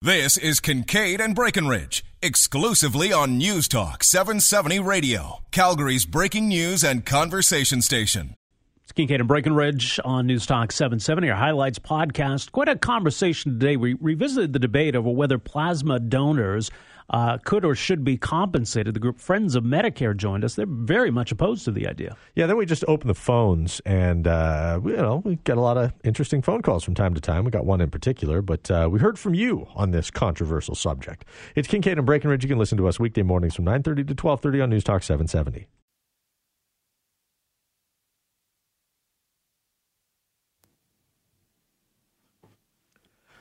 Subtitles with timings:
[0.00, 7.04] This is Kingkade and Breckenridge, exclusively on News Talk 770 Radio, Calgary's breaking news and
[7.04, 8.36] conversation station.
[8.84, 12.52] It's Kingkade and Breckenridge on News Talk 770, our highlights podcast.
[12.52, 13.76] Quite a conversation today.
[13.76, 16.70] We revisited the debate over whether plasma donors
[17.10, 18.94] uh, could or should be compensated.
[18.94, 20.54] The group Friends of Medicare joined us.
[20.54, 22.16] They're very much opposed to the idea.
[22.34, 25.76] Yeah, then we just opened the phones, and uh, you know we get a lot
[25.76, 27.44] of interesting phone calls from time to time.
[27.44, 31.24] We got one in particular, but uh, we heard from you on this controversial subject.
[31.54, 32.44] It's Kingkade and Breckenridge.
[32.44, 34.84] You can listen to us weekday mornings from nine thirty to twelve thirty on News
[34.84, 35.66] Talk seven seventy.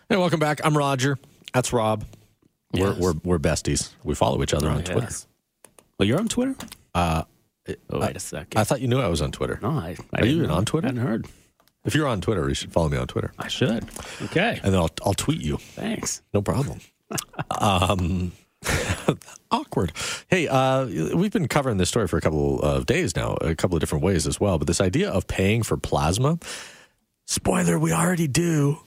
[0.09, 0.61] Hey, welcome back.
[0.63, 1.17] I'm Roger.
[1.53, 2.05] That's Rob.
[2.73, 2.97] We're, Yes.
[2.99, 3.91] we're we're besties.
[4.03, 5.09] We follow each other on Oh, Twitter.
[5.97, 6.55] Well, you're on Twitter?
[6.93, 7.23] Uh,
[7.89, 8.57] Oh, wait a second.
[8.57, 9.59] I thought you knew I was on Twitter.
[9.61, 10.55] no, I, I Are you even know.
[10.55, 10.87] on Twitter?
[10.87, 11.27] I hadn't heard.
[11.83, 13.85] If you're on Twitter, you should follow me on Twitter, I should.
[14.23, 14.59] Okay.
[14.63, 15.57] and then I'll I'll tweet you.
[15.57, 16.21] Thanks.
[16.33, 16.79] No problem.
[17.59, 18.31] um,
[19.51, 19.91] awkward.
[20.29, 23.75] Hey, uh, we've been covering this story for a couple of days now, a couple
[23.75, 24.57] of different ways as well.
[24.57, 26.39] But this idea of paying for plasma,
[27.25, 28.79] spoiler, we already do.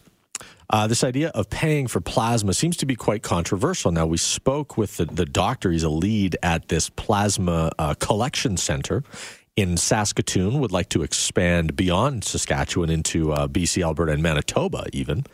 [0.71, 3.91] Uh, this idea of paying for plasma seems to be quite controversial.
[3.91, 5.73] Now, we spoke with the, the doctor.
[5.73, 9.03] He's a lead at this plasma uh, collection center
[9.57, 15.25] in Saskatoon, would like to expand beyond Saskatchewan into uh, BC, Alberta, and Manitoba, even.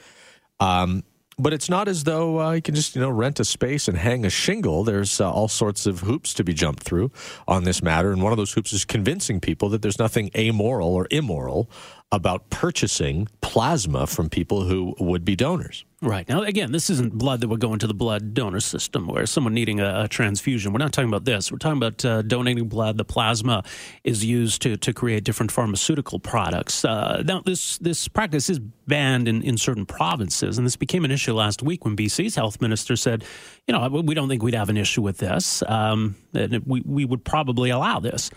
[0.58, 1.04] Um,
[1.38, 3.98] but it's not as though uh, you can just you know rent a space and
[3.98, 4.84] hang a shingle.
[4.84, 7.12] There's uh, all sorts of hoops to be jumped through
[7.46, 10.94] on this matter, and one of those hoops is convincing people that there's nothing amoral
[10.94, 11.70] or immoral
[12.12, 15.84] about purchasing plasma from people who would be donors.
[16.03, 16.28] Right.
[16.28, 19.55] Now, again, this isn't blood that would go into the blood donor system where someone
[19.55, 20.72] needing a, a transfusion.
[20.72, 21.50] We're not talking about this.
[21.50, 22.97] We're talking about uh, donating blood.
[22.97, 23.65] The plasma
[24.05, 26.84] is used to, to create different pharmaceutical products.
[26.84, 31.11] Uh, now, this, this practice is banned in, in certain provinces, and this became an
[31.11, 33.25] issue last week when BC's health minister said,
[33.67, 35.62] you know, we don't think we'd have an issue with this.
[35.67, 38.31] Um, we, we would probably allow this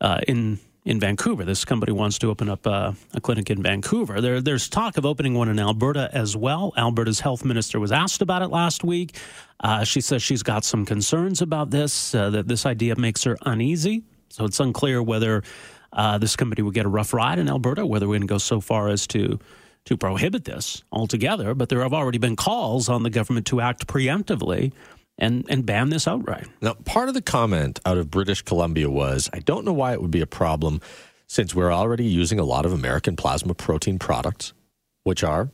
[0.00, 1.44] uh, in in Vancouver.
[1.44, 4.20] This company wants to open up uh, a clinic in Vancouver.
[4.20, 6.72] There, there's talk of opening one in Alberta as well.
[6.76, 9.16] Alberta's health minister was asked about it last week.
[9.60, 13.36] Uh, she says she's got some concerns about this, uh, that this idea makes her
[13.46, 14.02] uneasy.
[14.28, 15.42] So it's unclear whether
[15.92, 18.38] uh, this company would get a rough ride in Alberta, whether we're going to go
[18.38, 19.38] so far as to
[19.86, 21.54] to prohibit this altogether.
[21.54, 24.72] But there have already been calls on the government to act preemptively
[25.18, 26.46] and, and ban this outright.
[26.60, 30.02] Now, part of the comment out of British Columbia was I don't know why it
[30.02, 30.80] would be a problem
[31.26, 34.52] since we're already using a lot of American plasma protein products,
[35.04, 35.50] which are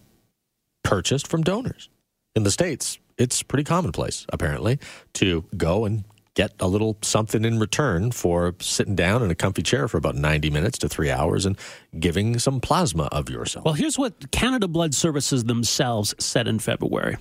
[0.83, 1.89] purchased from donors.
[2.35, 4.79] In the States, it's pretty commonplace, apparently,
[5.15, 6.05] to go and
[6.35, 10.15] get a little something in return for sitting down in a comfy chair for about
[10.15, 11.59] 90 minutes to three hours and
[11.99, 13.65] giving some plasma of yourself.
[13.65, 17.17] Well, here's what Canada Blood Services themselves said in February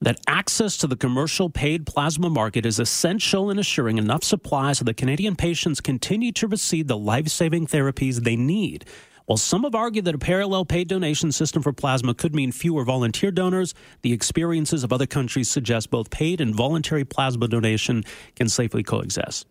[0.00, 4.84] that access to the commercial paid plasma market is essential in assuring enough supply so
[4.84, 8.84] that Canadian patients continue to receive the life saving therapies they need.
[9.24, 12.84] While some have argued that a parallel paid donation system for plasma could mean fewer
[12.84, 18.04] volunteer donors, the experiences of other countries suggest both paid and voluntary plasma donation
[18.36, 19.46] can safely coexist.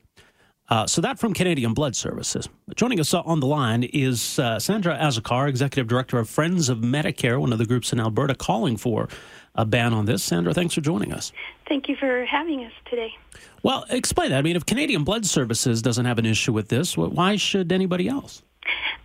[0.67, 2.49] Uh, so that from Canadian Blood Services.
[2.75, 7.39] Joining us on the line is uh, Sandra Azocar, Executive Director of Friends of Medicare,
[7.39, 9.07] one of the groups in Alberta calling for
[9.53, 10.23] a ban on this.
[10.23, 11.31] Sandra, thanks for joining us.
[11.67, 13.13] Thank you for having us today.
[13.61, 14.39] Well, explain that.
[14.39, 18.07] I mean, if Canadian Blood Services doesn't have an issue with this, why should anybody
[18.07, 18.41] else?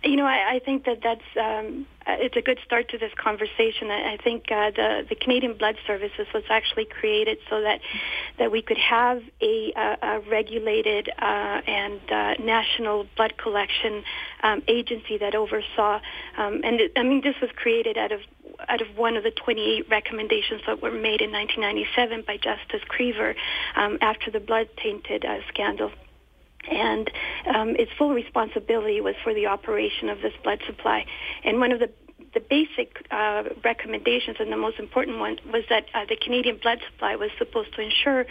[0.03, 3.91] You know, I, I think that that's um, it's a good start to this conversation.
[3.91, 7.81] I, I think uh, the the Canadian Blood Services was actually created so that
[8.39, 14.03] that we could have a, uh, a regulated uh, and uh, national blood collection
[14.41, 15.99] um, agency that oversaw.
[16.37, 18.21] Um, and it, I mean, this was created out of
[18.69, 23.35] out of one of the 28 recommendations that were made in 1997 by Justice Krever
[23.75, 25.91] um, after the blood tainted uh, scandal
[26.69, 27.09] and
[27.53, 31.05] um, its full responsibility was for the operation of this blood supply.
[31.43, 31.89] And one of the
[32.33, 36.79] the basic uh, recommendations and the most important one was that uh, the Canadian blood
[36.89, 38.25] supply was supposed to ensure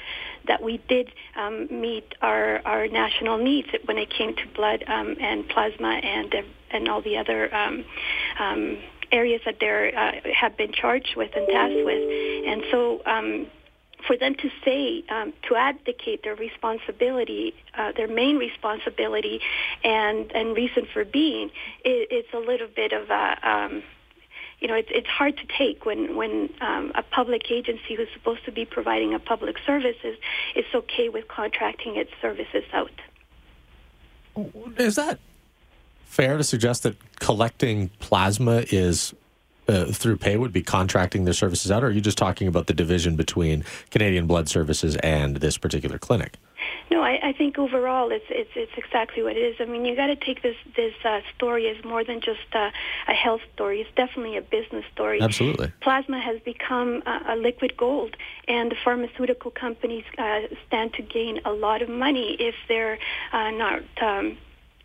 [0.47, 5.17] that we did um, meet our, our national needs when it came to blood um,
[5.21, 6.43] and plasma and uh,
[6.73, 7.85] and all the other um,
[8.38, 8.79] um,
[9.11, 12.47] areas that they uh, have been charged with and tasked with.
[12.47, 13.47] And so um,
[14.06, 19.41] for them to say um, to abdicate their responsibility, uh, their main responsibility,
[19.85, 21.50] and and reason for being,
[21.85, 23.82] it, it's a little bit of a um,
[24.61, 28.44] you know, it's it's hard to take when when um, a public agency who's supposed
[28.44, 30.17] to be providing a public service is
[30.55, 32.91] is okay with contracting its services out.
[34.76, 35.19] Is that
[36.05, 39.14] fair to suggest that collecting plasma is
[39.70, 42.67] uh, through pay would be contracting their services out, or are you just talking about
[42.67, 46.37] the division between Canadian Blood Services and this particular clinic?
[46.90, 49.56] No, I, I think overall it's it's it's exactly what it is.
[49.61, 52.70] I mean, you got to take this this uh, story as more than just uh,
[53.06, 53.81] a health story.
[53.81, 55.20] It's definitely a business story.
[55.22, 58.17] Absolutely, plasma has become a, a liquid gold,
[58.49, 62.99] and the pharmaceutical companies uh, stand to gain a lot of money if they're
[63.32, 63.82] uh, not.
[64.02, 64.37] Um,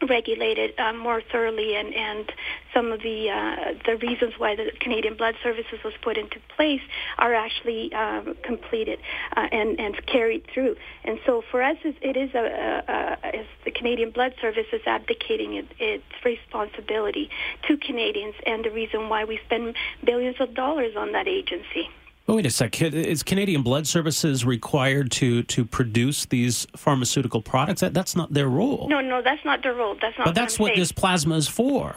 [0.07, 2.31] regulated uh, more thoroughly and, and
[2.73, 6.81] some of the uh, the reasons why the Canadian Blood Services was put into place
[7.17, 8.99] are actually um, completed
[9.35, 10.75] uh, and and carried through.
[11.03, 15.55] And so for us, it is a, a, a the Canadian Blood Service is abdicating
[15.55, 17.29] it, its responsibility
[17.67, 21.89] to Canadians, and the reason why we spend billions of dollars on that agency.
[22.27, 22.81] Oh, wait a sec.
[22.81, 27.81] Is Canadian Blood Services required to to produce these pharmaceutical products?
[27.81, 28.87] That, that's not their role.
[28.89, 29.95] No, no, that's not their role.
[30.01, 30.25] That's not.
[30.25, 31.95] But that's what, this plasma is for.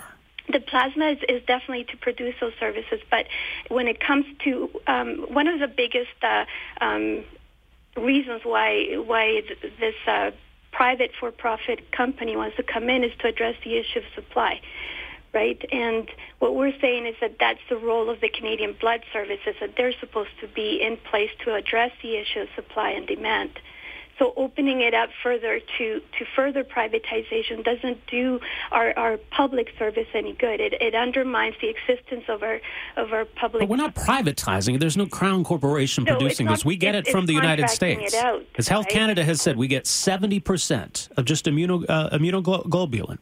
[0.53, 3.27] The plasma is, is, definitely to produce those services, but
[3.69, 6.45] when it comes to um, one of the biggest uh,
[6.81, 7.25] um,
[7.97, 9.43] reasons why why
[9.81, 10.31] this uh,
[10.73, 14.61] private for-profit company wants to come in is to address the issue of supply
[15.39, 15.65] right?
[15.71, 19.75] And what we're saying is that that's the role of the Canadian Blood Services, that
[19.77, 23.61] they're supposed to be in place to address the issue of supply and demand.
[24.19, 28.41] So opening it up further to, to further privatization doesn't do
[28.73, 30.61] our, our public service any good.
[30.61, 32.61] It, it undermines the existence of our
[32.97, 33.61] of our public.
[33.61, 34.81] But we're not privatizing.
[34.81, 36.65] There's no crown corporation no, producing not, this.
[36.65, 38.13] We get it from the United States.
[38.13, 38.93] Out, As Health right?
[38.93, 43.19] Canada has said, we get 70% of just immuno, uh, immunoglobulin.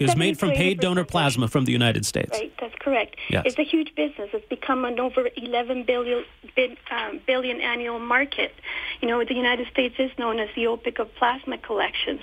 [0.00, 2.30] It was made from paid donor plasma from the United States.
[2.32, 3.16] Right, that's correct.
[3.28, 3.44] Yes.
[3.44, 4.30] It's a huge business.
[4.32, 6.24] It's become an over 11 billion,
[6.90, 8.54] um, billion annual market.
[9.02, 12.22] You know, the United States is known as the OPEC of plasma collections.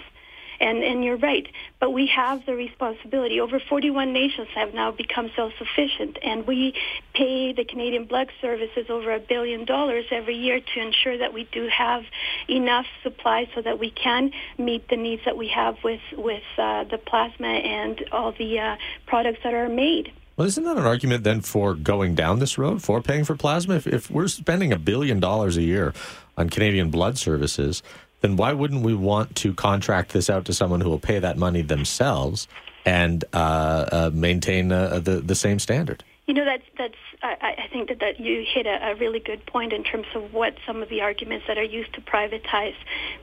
[0.59, 1.47] And, and you're right.
[1.79, 3.39] But we have the responsibility.
[3.39, 6.73] Over 41 nations have now become self-sufficient, and we
[7.13, 11.43] pay the Canadian Blood Services over a billion dollars every year to ensure that we
[11.51, 12.03] do have
[12.49, 16.83] enough supply so that we can meet the needs that we have with with uh,
[16.85, 18.75] the plasma and all the uh,
[19.05, 20.11] products that are made.
[20.37, 23.73] Well, isn't that an argument then for going down this road for paying for plasma?
[23.75, 25.95] If, if we're spending a billion dollars a year
[26.37, 27.81] on Canadian Blood Services,
[28.21, 31.37] then why wouldn't we want to contract this out to someone who will pay that
[31.37, 32.47] money themselves
[32.85, 36.03] and uh, uh, maintain uh, the the same standard?
[36.25, 36.95] You know, that's that's.
[37.23, 40.33] I, I think that, that you hit a, a really good point in terms of
[40.33, 42.75] what some of the arguments that are used to privatize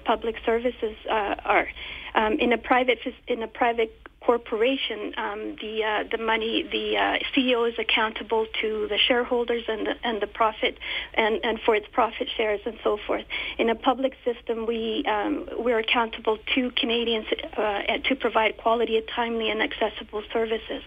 [0.04, 1.68] public services uh, are.
[2.14, 3.92] Um, in a private in a private
[4.24, 9.86] corporation, um, the uh, the money, the uh, CEO is accountable to the shareholders and
[9.86, 10.78] the and the profit
[11.14, 13.24] and, and for its profit shares and so forth.
[13.58, 17.26] In a public system, we um, we're accountable to Canadians
[17.56, 20.82] uh, to provide quality, timely, and accessible services.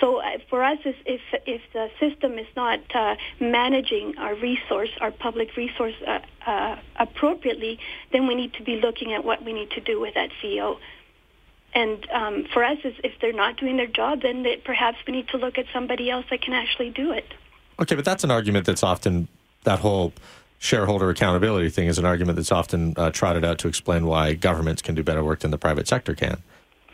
[0.00, 5.10] So uh, for us, if if the system is not uh, managing our resource, our
[5.10, 5.94] public resource
[6.46, 7.78] uh, appropriately,
[8.12, 10.59] then we need to be looking at what we need to do with that CEO.
[11.72, 15.28] And um, for us, if they're not doing their job, then they, perhaps we need
[15.28, 17.26] to look at somebody else that can actually do it.
[17.78, 19.28] Okay, but that's an argument that's often
[19.64, 20.12] that whole
[20.58, 24.82] shareholder accountability thing is an argument that's often uh, trotted out to explain why governments
[24.82, 26.42] can do better work than the private sector can.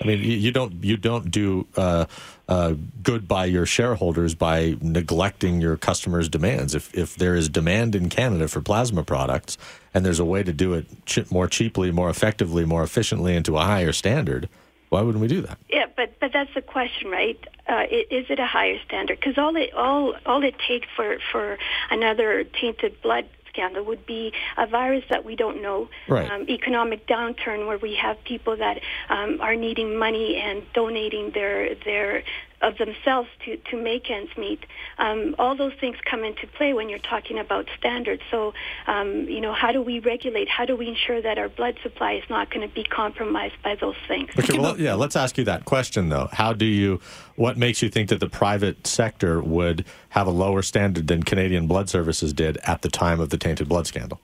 [0.01, 2.05] I mean, you, don't you don't do uh,
[2.49, 6.75] uh, good by your shareholders by neglecting your customers' demands.
[6.75, 9.57] If if there is demand in Canada for plasma products,
[9.95, 13.45] and there's a way to do it ch- more cheaply, more effectively, more efficiently, and
[13.47, 14.49] to a higher standard,
[14.91, 15.59] why wouldn't we do that?
[15.69, 17.39] Yeah, but but that's the question, right?
[17.67, 19.19] Uh, is it a higher standard?
[19.19, 21.59] Because all it all all it takes for for
[21.91, 23.27] another tainted blood
[23.57, 26.31] scandal would be a virus that we don't know, right.
[26.31, 31.75] um, economic downturn where we have people that um, are needing money and donating their
[31.85, 32.23] their
[32.63, 34.65] of themselves to, to make ends meet.
[34.99, 38.23] Um, all those things come into play when you're talking about standards.
[38.31, 38.55] So,
[38.87, 40.49] um, you know, how do we regulate?
[40.49, 43.75] How do we ensure that our blood supply is not going to be compromised by
[43.75, 44.31] those things?
[44.39, 46.29] Okay, well, yeah, let's ask you that question, though.
[46.33, 47.01] How do you,
[47.37, 51.67] what makes you think that the private sector would have a lower standard than Canadian
[51.67, 54.21] Blood Services did at the time of the tainted blood scandal?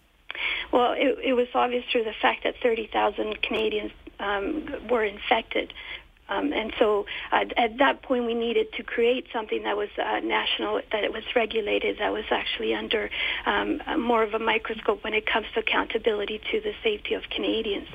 [0.72, 5.72] Well, it, it was obvious through the fact that 30,000 Canadians um, were infected
[6.32, 10.20] Um, and so uh, at that point, we needed to create something that was uh,
[10.20, 13.10] national, that it was regulated, that was actually under
[13.46, 17.88] um, more of a microscope when it comes to accountability to the safety of Canadians.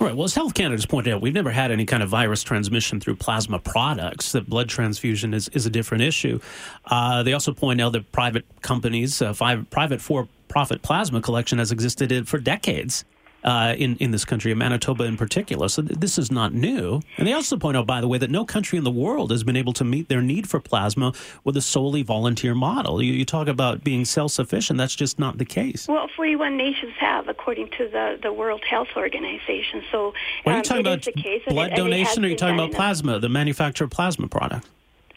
[0.00, 0.16] All right.
[0.16, 3.16] Well, as Health Canada's pointed out, we've never had any kind of virus transmission through
[3.16, 4.32] plasma products.
[4.32, 6.38] That blood transfusion is, is a different issue.
[6.86, 11.72] Uh, they also point out that private companies, uh, five, private for-profit plasma collection has
[11.72, 13.04] existed for decades
[13.44, 15.68] uh, in in this country, in Manitoba in particular.
[15.68, 17.00] So th- this is not new.
[17.16, 19.44] And they also point out, by the way, that no country in the world has
[19.44, 21.12] been able to meet their need for plasma
[21.44, 23.02] with a solely volunteer model.
[23.02, 24.78] You, you talk about being self sufficient.
[24.78, 25.86] That's just not the case.
[25.88, 29.82] Well, 41 nations have, according to the, the World Health Organization.
[29.90, 30.14] So,
[30.44, 31.06] are you um, talking about
[31.48, 34.68] blood donation, or are you talking about plasma, the manufacture of plasma product?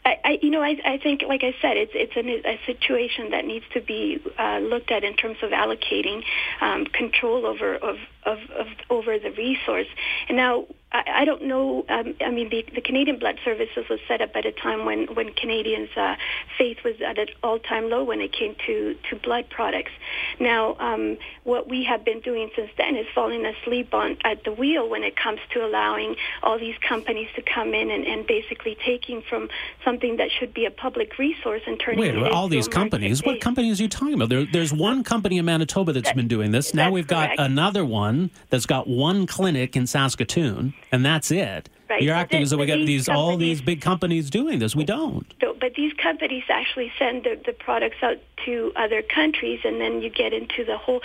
[0.04, 3.30] I, I, you know, I, I think, like I said, it's it's a, a situation
[3.30, 6.22] that needs to be uh, looked at in terms of allocating
[6.60, 9.86] um, control over of, of, of over the resource.
[10.28, 11.84] And now, I, I don't know.
[11.88, 15.06] Um, I mean, the, the Canadian Blood Services was set up at a time when
[15.14, 16.16] when Canadians' uh,
[16.58, 19.92] faith was at an all-time low when it came to to blood products.
[20.38, 24.52] Now, um, what we have been doing since then is falling asleep on at the
[24.52, 28.76] wheel when it comes to allowing all these companies to come in and, and basically
[28.84, 29.48] taking from
[29.84, 33.22] something that should be a public resource and turning Wait, it all these companies.
[33.24, 34.28] What companies are you talking about?
[34.28, 36.74] There, there's one company in Manitoba that's that, been doing this.
[36.74, 41.68] Now we've got another one that's got one clinic in Saskatoon, and that's it.
[41.88, 42.02] Right.
[42.02, 44.76] You're acting as though we got these all these big companies doing this.
[44.76, 45.26] We don't.
[45.40, 50.10] But these companies actually send the, the products out to other countries, and then you
[50.10, 51.00] get into the whole.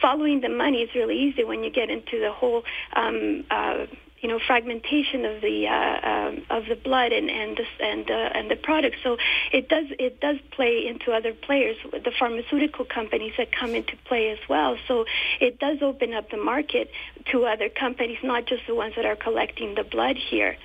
[0.00, 2.64] Following the money is really easy when you get into the whole.
[2.94, 3.86] Um, uh,
[4.22, 8.14] you know, fragmentation of the uh, um, of the blood and and the, and uh,
[8.34, 8.96] and the product.
[9.02, 9.18] So
[9.52, 14.30] it does it does play into other players, the pharmaceutical companies that come into play
[14.30, 14.76] as well.
[14.86, 15.06] So
[15.40, 16.90] it does open up the market
[17.32, 20.56] to other companies, not just the ones that are collecting the blood here.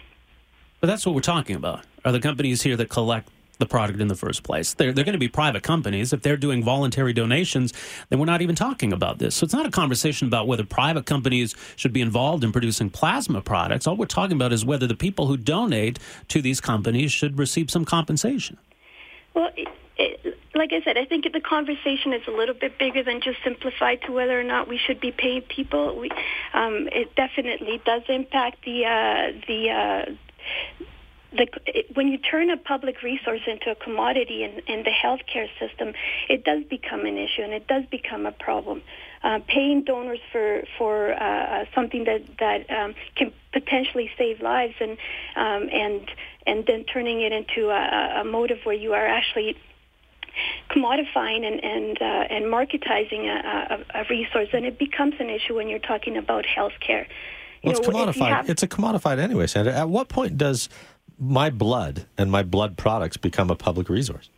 [0.79, 1.83] But that's what we're talking about.
[2.05, 3.27] Are the companies here that collect
[3.59, 4.73] the product in the first place?
[4.73, 6.13] They're, they're going to be private companies.
[6.13, 7.73] If they're doing voluntary donations,
[8.09, 9.35] then we're not even talking about this.
[9.35, 13.41] So it's not a conversation about whether private companies should be involved in producing plasma
[13.41, 13.87] products.
[13.87, 15.99] All we're talking about is whether the people who donate
[16.29, 18.57] to these companies should receive some compensation.
[19.33, 23.03] Well, it, it, like I said, I think the conversation is a little bit bigger
[23.03, 25.95] than just simplified to whether or not we should be paying people.
[25.99, 26.09] We,
[26.53, 29.69] um, it definitely does impact the uh, the.
[29.69, 30.11] Uh,
[31.31, 31.47] the,
[31.93, 35.93] when you turn a public resource into a commodity in, in the healthcare system,
[36.29, 38.81] it does become an issue and it does become a problem.
[39.23, 44.91] Uh, paying donors for for uh, something that that um, can potentially save lives and
[45.35, 46.09] um, and
[46.45, 49.57] and then turning it into a, a motive where you are actually
[50.69, 55.55] commodifying and and uh, and marketizing a, a, a resource, and it becomes an issue
[55.55, 57.05] when you're talking about healthcare.
[57.63, 58.29] You Well, it's know, if commodified.
[58.29, 59.73] have- It's a commodified anyway, Sandra.
[59.73, 60.69] At what point does
[61.19, 64.29] my blood and my blood products become a public resource?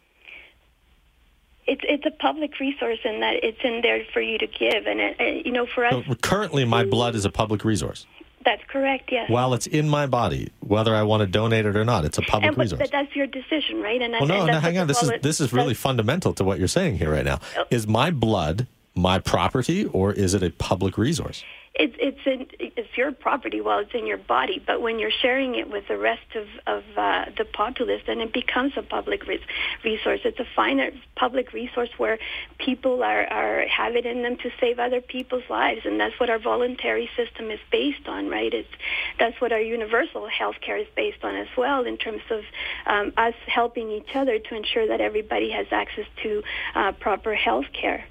[1.68, 5.00] it's it's a public resource and that it's in there for you to give and
[5.00, 8.08] it, it- you know for us So currently, my blood is a public resource.
[8.44, 11.86] that's correct yes While it's in my body, whether I want to donate it or
[11.86, 12.80] not, it's a public and but, resource.
[12.80, 14.88] but that's your decision right and, Well, and no, that's no, hang on.
[14.88, 17.40] This is this is really fundamental to what you're saying here right now.
[17.56, 17.66] Oh.
[17.70, 21.44] Is my blood my property or is it a public resource?
[21.76, 23.62] It's it's in it's your property.
[23.62, 24.62] While it's in your body.
[24.66, 28.34] But when you're sharing it with the rest of of uh, the populace then it
[28.34, 29.40] becomes a public res-
[29.84, 30.22] resource.
[30.26, 32.20] It's a finite public resource where
[32.58, 35.82] people are are have it in them to save other people's lives.
[35.86, 38.54] And that's what our voluntary system is based on right?
[38.54, 38.70] It's
[39.18, 42.44] that's what our universal health care is based on as well in terms of
[42.86, 46.44] um, us helping each other to ensure that everybody has access to
[46.76, 48.06] uh, proper health care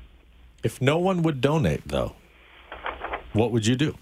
[0.62, 2.15] If no one would donate, though,
[3.32, 3.94] what would you do?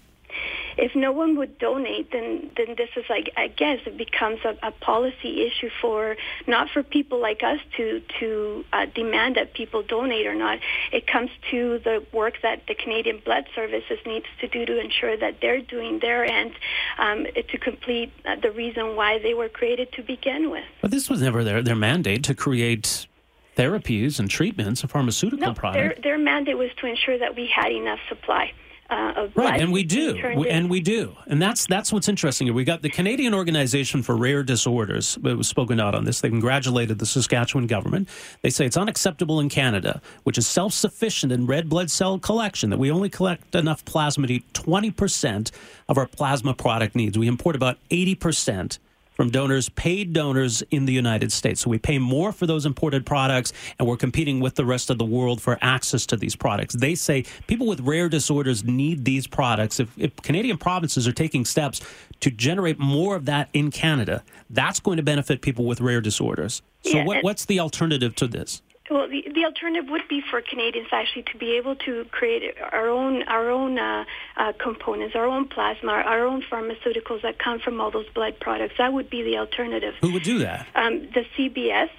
[0.77, 4.55] if no one would donate, then then this is like I guess it becomes a,
[4.61, 6.15] a policy issue for
[6.45, 10.59] not for people like us to to uh, demand that people donate or not.
[10.91, 15.17] It comes to the work that the Canadian Blood Services needs to do to ensure
[15.17, 16.53] that they're doing their end
[16.99, 20.65] um, to complete uh, the reason why they were created to begin with.
[20.81, 23.07] But this was never their, their mandate to create
[23.55, 27.71] therapies and treatments, a pharmaceutical No, their their mandate was to ensure that we had
[27.71, 28.53] enough supply.
[28.89, 32.47] Uh, Right, and we do, We- and we do, and that's that's what's interesting.
[32.47, 32.53] here.
[32.53, 35.17] We got the Canadian Organization for Rare Disorders.
[35.23, 36.21] It was spoken out on this.
[36.21, 38.07] They congratulated the Saskatchewan government.
[38.43, 42.79] They say it's unacceptable in Canada, which is self-sufficient in red blood cell collection, that
[42.79, 45.51] we only collect enough plasma to eat twenty percent
[45.89, 47.17] of our plasma product needs.
[47.17, 48.79] We import about eighty percent
[49.17, 51.61] from donors, paid donors in the United States.
[51.61, 54.99] So we pay more for those imported products, and we're competing with the rest of
[54.99, 56.75] the world for access to these products.
[56.75, 59.79] They say people with rare disorders need these products.
[59.79, 61.81] If, if Canadian provinces are taking steps
[62.19, 66.61] to generate more of that in Canada, that's going to benefit people with rare disorders.
[66.83, 68.61] So, Yeah, what, what's the alternative to this?
[68.89, 72.89] Well, the, the alternative would be for Canadians actually to be able to create our
[72.89, 74.05] own our own uh,
[74.37, 78.39] uh, components, our own plasma, our, our own pharmaceuticals that come from all those blood
[78.39, 78.75] products.
[78.77, 79.95] That would be the alternative.
[80.01, 80.67] Who would do that?
[80.73, 81.89] Um, the CBS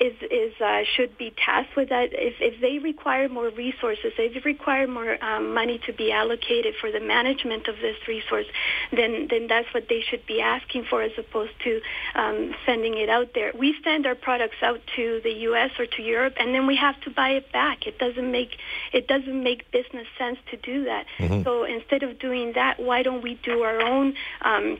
[0.00, 2.10] is is uh, should be tasked with that.
[2.12, 6.74] If if they require more resources, if they require more um, money to be allocated
[6.80, 8.46] for the management of this resource,
[8.92, 11.80] then then that's what they should be asking for, as opposed to
[12.14, 13.52] um, sending it out there.
[13.58, 15.70] We send our products out to the U.S.
[15.78, 17.86] or to Europe, and then we have to buy it back.
[17.86, 18.56] It doesn't make
[18.92, 21.06] it doesn't make business sense to do that.
[21.44, 24.14] So instead of doing that, why don't we do our own?
[24.42, 24.78] Um,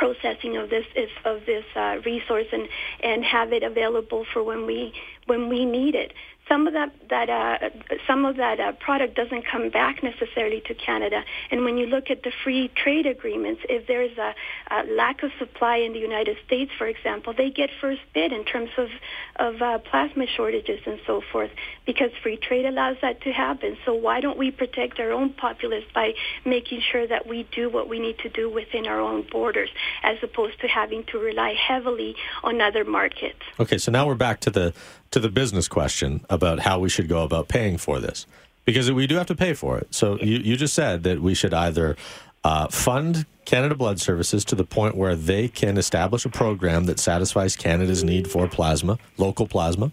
[0.00, 2.66] processing of this is, of this uh, resource and
[3.02, 4.92] and have it available for when we
[5.26, 6.12] when we need it.
[6.50, 7.70] Some of that that uh,
[8.08, 11.22] some of that uh, product doesn't come back necessarily to Canada.
[11.52, 14.34] And when you look at the free trade agreements, if there's a,
[14.68, 18.44] a lack of supply in the United States, for example, they get first bid in
[18.44, 18.88] terms of
[19.36, 21.52] of uh, plasma shortages and so forth
[21.86, 23.76] because free trade allows that to happen.
[23.86, 26.14] So why don't we protect our own populace by
[26.44, 29.70] making sure that we do what we need to do within our own borders,
[30.02, 33.38] as opposed to having to rely heavily on other markets?
[33.60, 34.74] Okay, so now we're back to the
[35.12, 38.26] to the business question about how we should go about paying for this,
[38.64, 39.94] because we do have to pay for it.
[39.94, 41.96] So you you just said that we should either
[42.44, 46.98] uh, fund Canada Blood Services to the point where they can establish a program that
[47.00, 49.90] satisfies Canada's need for plasma, local plasma,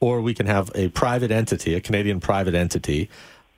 [0.00, 3.08] or we can have a private entity, a Canadian private entity,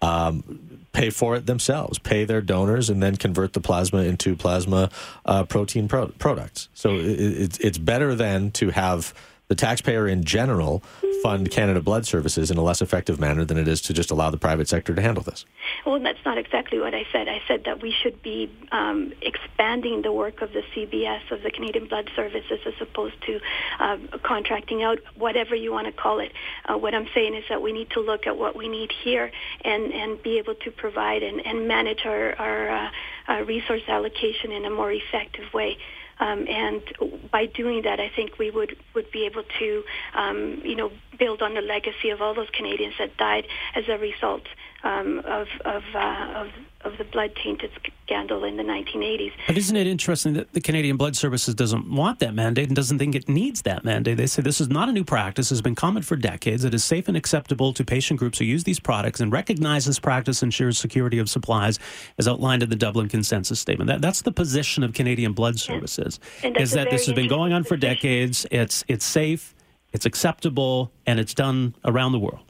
[0.03, 4.91] um, pay for it themselves, pay their donors, and then convert the plasma into plasma
[5.27, 6.69] uh, protein pro- products.
[6.75, 9.13] So it, it's it's better than to have
[9.49, 10.83] the taxpayer in general
[11.23, 14.31] fund Canada Blood Services in a less effective manner than it is to just allow
[14.31, 15.47] the private sector to handle this.
[15.87, 17.29] Well, that's not exactly what I said.
[17.29, 21.51] I said that we should be um, expanding the work of the CBS, of the
[21.51, 23.41] Canadian Blood Services, as opposed to
[23.81, 26.33] um, contracting out, whatever you want to call it.
[26.67, 29.31] Uh, what I'm saying is that we need to look at what we need here
[29.65, 32.91] and, and be able to provide and, and manage our, our uh,
[33.29, 35.79] uh, resource allocation in a more effective way.
[36.21, 36.83] Um, and
[37.31, 39.83] by doing that, I think we would, would be able to,
[40.15, 43.99] um, you know, build on the legacy of all those Canadians that died as a
[43.99, 44.43] result
[44.83, 46.49] um, of of, uh, of
[46.85, 47.71] of the blood tainted
[48.05, 49.33] scandal in the 1980s.
[49.47, 52.99] But isn't it interesting that the Canadian Blood Services doesn't want that mandate and doesn't
[52.99, 54.19] think it needs that mandate?
[54.19, 56.65] They say this is not a new practice, it has been common for decades.
[56.65, 59.99] It is safe and acceptable to patient groups who use these products and recognize this
[59.99, 61.79] practice ensures security of supplies
[62.19, 63.89] as outlined in the Dublin Consensus Statement.
[63.89, 67.53] That, that's the position of Canadian Blood Services, And is that this has been going
[67.53, 67.95] on for position.
[67.95, 68.47] decades.
[68.51, 69.55] It's, it's safe,
[69.93, 72.41] it's acceptable, and it's done around the world.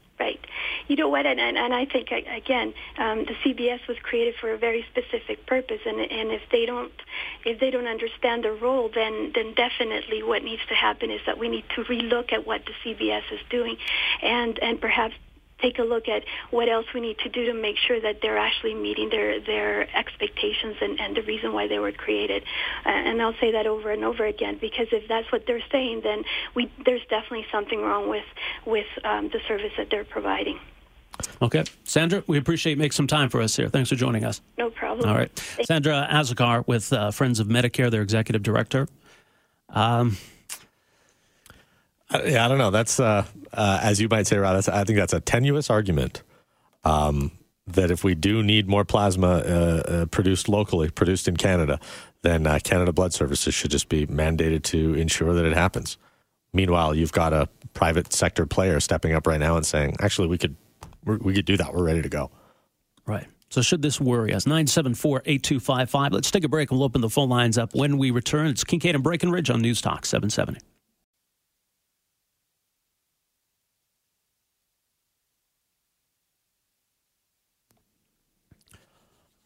[0.88, 1.26] You know what?
[1.26, 5.46] And, and, and I think again, um, the CBS was created for a very specific
[5.46, 6.92] purpose, and and if they don't,
[7.44, 11.38] if they don't understand their role, then then definitely what needs to happen is that
[11.38, 13.76] we need to relook at what the CBS is doing,
[14.22, 15.14] and and perhaps
[15.64, 18.38] take a look at what else we need to do to make sure that they're
[18.38, 22.42] actually meeting their their expectations and, and the reason why they were created.
[22.84, 26.02] Uh, and I'll say that over and over again because if that's what they're saying,
[26.02, 26.24] then
[26.54, 28.26] we there's definitely something wrong with
[28.66, 30.58] with um, the service that they're providing.
[31.40, 31.64] Okay.
[31.84, 33.68] Sandra, we appreciate you make some time for us here.
[33.68, 34.40] Thanks for joining us.
[34.58, 35.08] No problem.
[35.08, 35.30] All right.
[35.64, 38.88] Sandra Azocar with uh, Friends of Medicare, their executive director.
[39.68, 40.16] Um,
[42.24, 42.70] yeah, I don't know.
[42.70, 44.68] That's uh, uh, as you might say, Rod.
[44.68, 46.22] I think that's a tenuous argument.
[46.84, 47.32] Um,
[47.66, 51.80] that if we do need more plasma uh, uh, produced locally, produced in Canada,
[52.20, 55.96] then uh, Canada Blood Services should just be mandated to ensure that it happens.
[56.52, 60.38] Meanwhile, you've got a private sector player stepping up right now and saying, "Actually, we
[60.38, 60.56] could,
[61.04, 61.74] we could do that.
[61.74, 62.30] We're ready to go."
[63.06, 63.26] right.
[63.50, 64.46] So, should this worry us?
[64.46, 66.12] 974 8255.
[66.12, 68.48] Let's take a break and we'll open the phone lines up when we return.
[68.48, 70.60] It's Kingkade and Breckenridge on News Talk 770.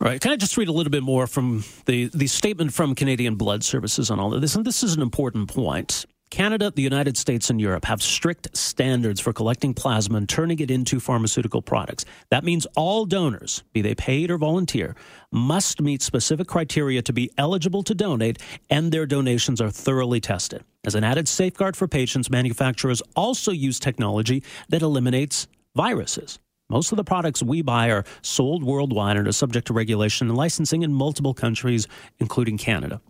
[0.01, 0.21] Right.
[0.21, 3.65] Can I just read a little bit more from the, the statement from Canadian Blood
[3.65, 4.55] Services on all of this?
[4.55, 6.07] And this is an important point.
[6.31, 10.71] Canada, the United States, and Europe have strict standards for collecting plasma and turning it
[10.71, 12.05] into pharmaceutical products.
[12.31, 14.95] That means all donors, be they paid or volunteer,
[15.33, 18.39] must meet specific criteria to be eligible to donate,
[18.71, 20.63] and their donations are thoroughly tested.
[20.85, 26.39] As an added safeguard for patients, manufacturers also use technology that eliminates viruses.
[26.70, 30.37] Most of the products we buy are sold worldwide and are subject to regulation and
[30.37, 33.00] licensing in multiple countries, including Canada.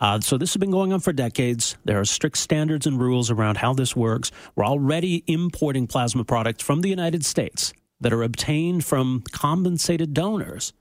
[0.00, 1.76] Uh, so this has been going on for decades.
[1.84, 4.30] There are strict standards and rules around how this works.
[4.54, 10.72] We're already importing plasma products from the United States that are obtained from compensated donors.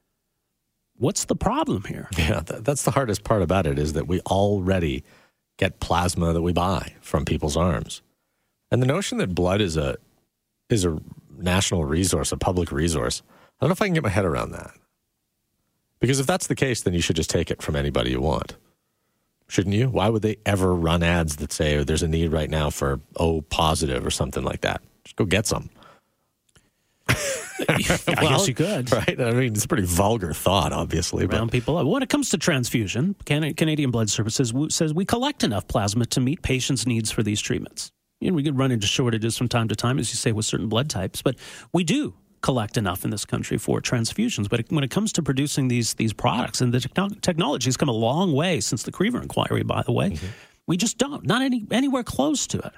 [0.98, 2.10] What's the problem here?
[2.18, 5.04] Yeah, that's the hardest part about it is that we already
[5.58, 8.02] get plasma that we buy from people's arms.
[8.72, 9.98] And the notion that blood is a
[10.70, 11.00] is a
[11.38, 13.22] national resource, a public resource,
[13.60, 14.72] I don't know if I can get my head around that.
[16.00, 18.56] Because if that's the case, then you should just take it from anybody you want.
[19.48, 19.90] Shouldn't you?
[19.90, 23.00] Why would they ever run ads that say oh, there's a need right now for
[23.18, 24.82] O positive or something like that?
[25.04, 25.70] Just go get some.
[27.10, 28.92] I well, guess you could.
[28.92, 29.22] Right?
[29.22, 31.26] I mean, it's a pretty vulgar thought, obviously.
[31.26, 31.52] Around but.
[31.52, 31.90] people.
[31.90, 36.42] When it comes to transfusion, Canadian Blood Services says we collect enough plasma to meet
[36.42, 37.92] patients' needs for these treatments.
[38.22, 40.46] You know, we could run into shortages from time to time, as you say, with
[40.46, 41.36] certain blood types, but
[41.74, 44.48] we do collect enough in this country for transfusions.
[44.50, 46.80] But when it comes to producing these these products, and the
[47.22, 50.28] technology has come a long way since the Krever inquiry, by the way, mm-hmm.
[50.68, 52.74] we just don't, not any anywhere close to it.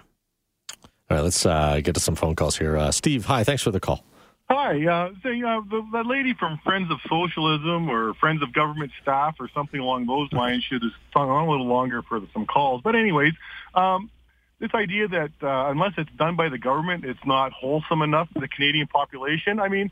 [1.09, 2.77] All right, let's uh, get to some phone calls here.
[2.77, 4.03] Uh, Steve, hi, thanks for the call.
[4.49, 8.91] Hi, uh, so, uh, the, the lady from Friends of Socialism or Friends of Government
[9.01, 12.45] Staff or something along those lines should have hung on a little longer for some
[12.45, 12.81] calls.
[12.81, 13.33] But anyways,
[13.75, 14.09] um,
[14.59, 18.39] this idea that uh, unless it's done by the government, it's not wholesome enough for
[18.39, 19.59] the Canadian population.
[19.59, 19.91] I mean,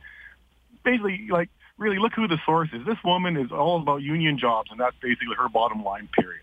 [0.83, 2.85] basically, like, really, look who the source is.
[2.85, 6.41] This woman is all about union jobs, and that's basically her bottom line, period.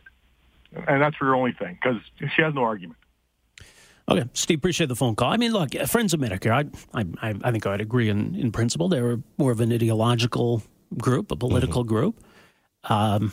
[0.89, 2.01] And that's her only thing, because
[2.35, 2.99] she has no argument.
[4.09, 5.33] Okay, Steve, appreciate the phone call.
[5.33, 8.89] I mean, look, Friends of Medicare, I, I, I think I'd agree in, in principle.
[8.89, 10.63] They're more of an ideological
[10.99, 11.95] group, a political mm-hmm.
[11.95, 12.25] group.
[12.85, 13.33] Um,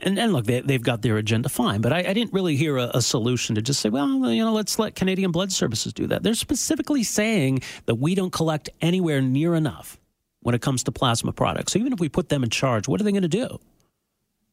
[0.00, 2.78] and, and look, they, they've got their agenda fine, but I, I didn't really hear
[2.78, 6.06] a, a, solution to just say, well, you know, let's let Canadian Blood Services do
[6.06, 6.22] that.
[6.22, 9.98] They're specifically saying that we don't collect anywhere near enough
[10.40, 11.74] when it comes to plasma products.
[11.74, 13.58] So even if we put them in charge, what are they going to do?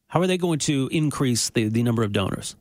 [0.08, 2.56] How are they going to increase the, the number of donors?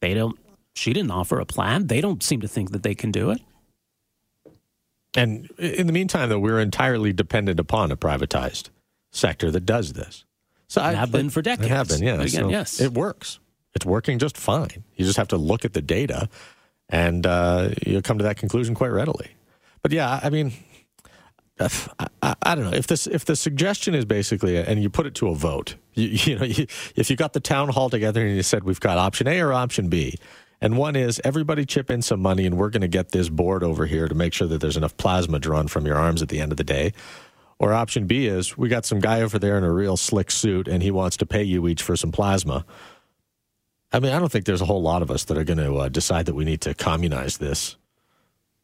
[0.00, 0.38] They don't.
[0.74, 1.86] She didn't offer a plan.
[1.86, 3.40] They don't seem to think that they can do it.
[5.14, 8.70] And in the meantime, though, we're entirely dependent upon a privatized
[9.10, 10.24] sector that does this.
[10.72, 11.70] So I have been for decades.
[11.70, 12.16] I have been, yeah.
[12.16, 13.40] But again, so yes, it works.
[13.74, 14.84] It's working just fine.
[14.96, 16.30] You just have to look at the data,
[16.88, 19.32] and uh, you'll come to that conclusion quite readily.
[19.82, 20.54] But yeah, I mean,
[21.60, 21.68] I,
[22.22, 25.14] I, I, don't know if this if the suggestion is basically, and you put it
[25.16, 25.74] to a vote.
[25.92, 28.80] You, you know, you, if you got the town hall together and you said we've
[28.80, 30.16] got option A or option B,
[30.62, 33.62] and one is everybody chip in some money and we're going to get this board
[33.62, 36.40] over here to make sure that there's enough plasma drawn from your arms at the
[36.40, 36.94] end of the day.
[37.62, 40.66] Or option B is we got some guy over there in a real slick suit
[40.66, 42.66] and he wants to pay you each for some plasma.
[43.92, 45.76] I mean, I don't think there's a whole lot of us that are going to
[45.76, 47.76] uh, decide that we need to communize this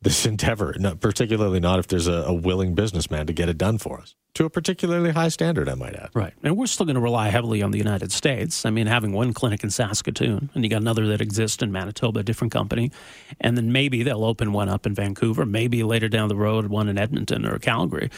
[0.02, 3.78] this endeavor, not, particularly not if there's a, a, willing businessman to get it done
[3.78, 6.10] for us to a particularly high standard, I might add.
[6.14, 6.32] Right.
[6.44, 8.64] And we're still going to rely heavily on the United States.
[8.64, 12.20] I mean, having one clinic in Saskatoon and you got another that exists in Manitoba,
[12.20, 12.92] a different company,
[13.40, 16.88] and then maybe they'll open one up in Vancouver, maybe later down the road, one
[16.88, 18.10] in Edmonton or Calgary.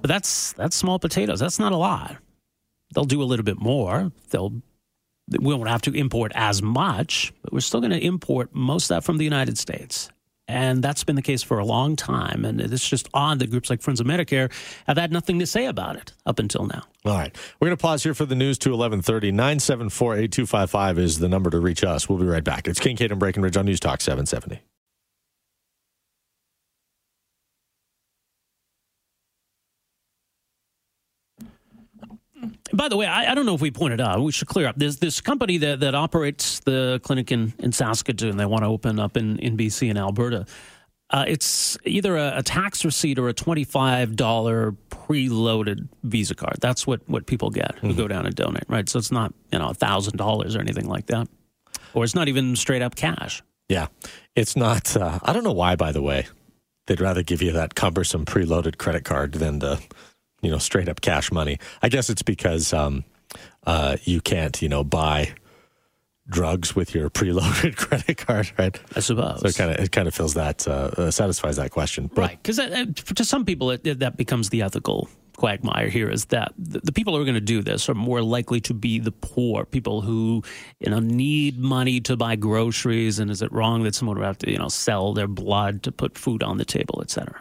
[0.00, 1.40] But that's that's small potatoes.
[1.40, 2.16] That's not a lot.
[2.94, 4.12] They'll do a little bit more.
[4.30, 4.62] They'll
[5.30, 8.96] we won't have to import as much, but we're still going to import most of
[8.96, 10.08] that from the United States.
[10.50, 12.46] And that's been the case for a long time.
[12.46, 14.50] And it's just odd that groups like Friends of Medicare
[14.86, 16.84] have had nothing to say about it up until now.
[17.04, 17.36] All right.
[17.60, 19.30] We're going to pause here for the news to 1130.
[19.30, 22.08] 974 8255 is the number to reach us.
[22.08, 22.66] We'll be right back.
[22.66, 24.62] It's Kingkade and Breckenridge on News Talk 770.
[32.72, 34.76] By the way, I, I, don't know if we pointed out, we should clear up.
[34.76, 38.36] There's this company that, that operates the clinic in, in Saskatoon.
[38.36, 40.46] They want to open up in, in BC and Alberta.
[41.10, 46.56] Uh, it's either a, a, tax receipt or a $25 preloaded Visa card.
[46.60, 47.96] That's what, what people get who mm-hmm.
[47.96, 48.86] go down and donate, right?
[48.86, 51.26] So it's not, you know, $1,000 or anything like that.
[51.94, 53.42] Or it's not even straight up cash.
[53.70, 53.86] Yeah.
[54.36, 56.26] It's not, uh, I don't know why, by the way.
[56.86, 59.80] They'd rather give you that cumbersome preloaded credit card than the
[60.40, 61.58] you know, straight up cash money.
[61.82, 63.04] I guess it's because um,
[63.66, 65.34] uh, you can't, you know, buy
[66.28, 68.78] drugs with your preloaded credit card, right?
[68.94, 69.40] I suppose.
[69.40, 72.20] So it kind of it kind of fills that uh, uh, satisfies that question, but,
[72.20, 72.42] right?
[72.42, 76.52] Because uh, to some people, it, it, that becomes the ethical quagmire here is that
[76.58, 79.12] the, the people who are going to do this are more likely to be the
[79.12, 80.42] poor people who
[80.80, 84.36] you know need money to buy groceries and is it wrong that someone would have
[84.36, 87.40] to you know sell their blood to put food on the table etc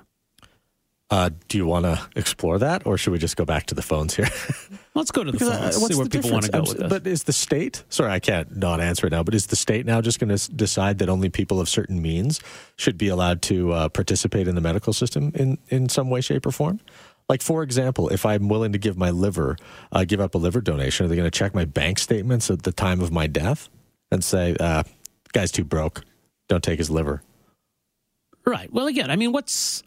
[1.09, 3.81] uh, do you want to explore that, or should we just go back to the
[3.81, 4.27] phones here?
[4.93, 5.75] Let's go to the because, uh, phones.
[5.77, 6.89] Uh, see where people want to go with this.
[6.89, 7.83] But is the state?
[7.87, 9.23] Sorry, I can't not answer it now.
[9.23, 12.41] But is the state now just going to decide that only people of certain means
[12.75, 16.45] should be allowed to uh, participate in the medical system in in some way, shape,
[16.45, 16.81] or form?
[17.29, 19.57] Like, for example, if I'm willing to give my liver,
[19.91, 22.63] uh, give up a liver donation, are they going to check my bank statements at
[22.63, 23.69] the time of my death
[24.11, 24.83] and say, uh,
[25.33, 26.03] guy's too broke,
[26.47, 27.21] don't take his liver?
[28.45, 28.71] Right.
[28.71, 29.83] Well, again, I mean, what's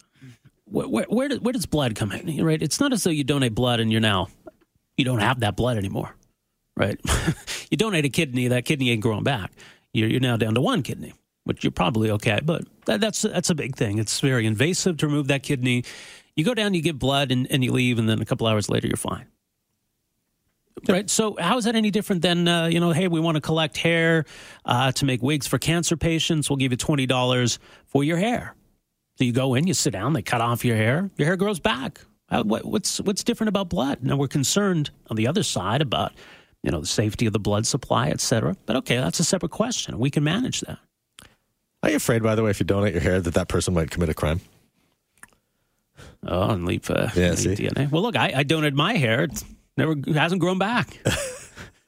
[0.71, 2.43] where where, where, does, where does blood come in?
[2.43, 2.61] Right.
[2.61, 4.29] It's not as though you donate blood and you're now
[4.97, 6.15] you don't have that blood anymore.
[6.75, 6.99] Right.
[7.71, 9.51] you donate a kidney, that kidney ain't growing back.
[9.93, 12.39] You're, you're now down to one kidney, which you're probably okay.
[12.43, 13.97] But that, that's that's a big thing.
[13.97, 15.83] It's very invasive to remove that kidney.
[16.35, 18.69] You go down, you give blood, and, and you leave, and then a couple hours
[18.69, 19.25] later, you're fine.
[20.87, 21.09] Right.
[21.09, 22.91] So, how is that any different than uh, you know?
[22.91, 24.25] Hey, we want to collect hair
[24.65, 26.49] uh, to make wigs for cancer patients.
[26.49, 28.55] We'll give you twenty dollars for your hair.
[29.21, 31.59] So you go in, you sit down, they cut off your hair, your hair grows
[31.59, 32.01] back.
[32.29, 33.99] Uh, what, what's what's different about blood?
[34.01, 36.11] Now we're concerned on the other side about
[36.63, 38.55] you know the safety of the blood supply, et cetera.
[38.65, 39.99] But okay, that's a separate question.
[39.99, 40.79] We can manage that.
[41.83, 43.91] Are you afraid, by the way, if you donate your hair, that that person might
[43.91, 44.41] commit a crime?
[46.25, 47.55] Oh, and leave, uh, Yeah, leave see?
[47.57, 47.91] DNA.
[47.91, 49.25] Well, look, I, I donated my hair.
[49.25, 49.45] It's
[49.77, 50.97] never it hasn't grown back.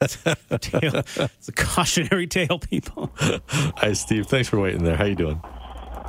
[0.00, 3.10] It's a cautionary tale, people.
[3.16, 4.26] Hi, Steve.
[4.26, 4.96] Thanks for waiting there.
[4.96, 5.40] How you doing?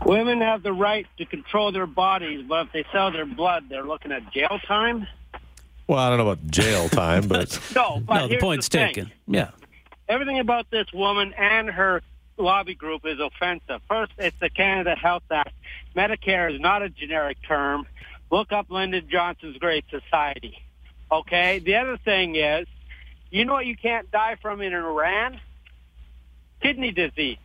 [0.04, 3.84] Women have the right to control their bodies, but if they sell their blood, they're
[3.86, 5.08] looking at jail time.
[5.88, 8.88] Well, I don't know about jail time, but No, but no, the point's thing.
[8.88, 9.12] taken.
[9.28, 9.52] Yeah.
[10.10, 12.02] Everything about this woman and her
[12.38, 13.82] lobby group is offensive.
[13.88, 15.54] First, it's the Canada Health Act.
[15.96, 17.88] Medicare is not a generic term.
[18.32, 20.58] Look up Lyndon Johnson's Great Society.
[21.12, 21.60] Okay?
[21.60, 22.68] The other thing is,
[23.32, 25.40] you know what you can't die from in Iran?
[26.62, 27.38] Kidney disease.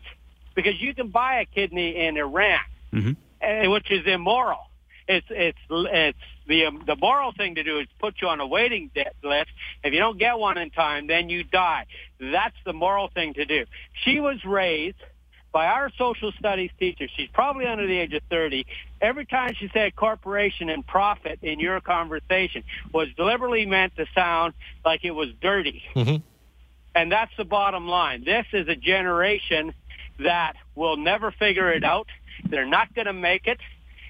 [0.62, 2.60] Because you can buy a kidney in Iran,
[2.92, 3.16] Mhm.
[3.40, 4.66] eh, which is immoral.
[5.08, 8.46] It's it's it's the um, the moral thing to do is put you on a
[8.46, 8.90] waiting
[9.22, 9.50] list.
[9.82, 11.86] If you don't get one in time, then you die.
[12.18, 13.64] That's the moral thing to do.
[14.04, 15.02] She was raised
[15.52, 17.08] by our social studies teacher.
[17.16, 18.66] She's probably under the age of 30.
[19.00, 24.54] Every time she said corporation and profit in your conversation was deliberately meant to sound
[24.84, 25.82] like it was dirty.
[25.96, 26.22] Mhm.
[26.94, 28.22] And that's the bottom line.
[28.24, 29.72] This is a generation
[30.24, 32.06] that will never figure it out.
[32.48, 33.58] They're not going to make it.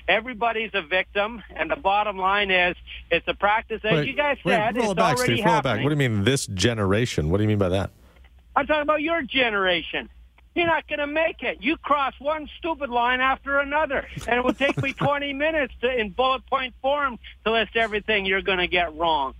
[0.08, 2.76] Everybody's a victim, and the bottom line is
[3.10, 5.44] it's a practice, as Wait, you guys wait, said, roll it's it back, already Steve.
[5.44, 5.76] Roll it back.
[5.84, 7.30] What do you mean this generation?
[7.30, 7.90] What do you mean by that?
[8.56, 10.08] I'm talking about your generation.
[10.56, 11.62] You're not going to make it.
[11.62, 15.88] You cross one stupid line after another, and it will take me 20 minutes to,
[15.96, 19.34] in bullet point form to list everything you're going to get wrong.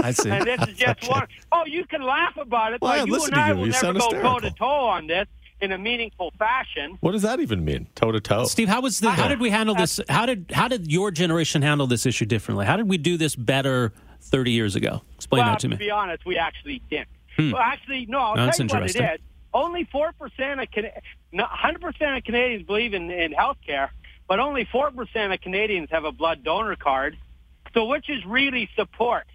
[0.00, 0.30] I see.
[0.30, 1.26] And this is just one.
[1.50, 3.54] Oh, you can laugh about it, Well, but you and I you.
[3.56, 5.26] will You never go toe to toe on this
[5.62, 6.98] in a meaningful fashion.
[7.00, 7.86] What does that even mean?
[7.94, 8.44] Toe to toe.
[8.44, 10.00] Steve, how was the, how did we handle this?
[10.08, 12.66] How did how did your generation handle this issue differently?
[12.66, 15.02] How did we do this better 30 years ago?
[15.14, 15.76] Explain well, that to me.
[15.76, 17.08] To be honest, we actually didn't.
[17.36, 17.52] Hmm.
[17.52, 18.18] Well, actually, no.
[18.18, 19.26] I'll No, that's tell you what it interesting.
[19.54, 20.90] Only four percent of Can-
[21.32, 23.90] 100% of Canadians believe in in healthcare,
[24.28, 27.16] but only four percent of Canadians have a blood donor card.
[27.72, 29.26] So, which is really support?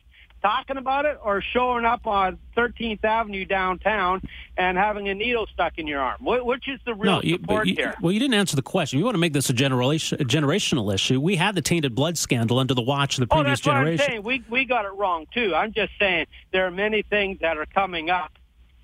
[0.42, 4.22] Talking about it or showing up on 13th Avenue downtown
[4.56, 6.18] and having a needle stuck in your arm?
[6.22, 7.96] Which is the real no, you, support you, here?
[8.02, 9.00] well, you didn't answer the question.
[9.00, 11.20] You want to make this a, generation, a generational issue.
[11.20, 13.76] We had the tainted blood scandal under the watch of the Oh, previous that's what
[13.78, 14.06] I'm generation.
[14.08, 14.24] saying.
[14.24, 15.56] We we got it wrong too.
[15.56, 18.32] I'm just saying there are many things that are coming up